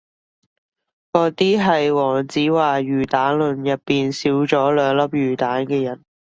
[1.11, 6.03] 嗰啲係黃子華魚蛋論入面少咗兩粒魚蛋嘅人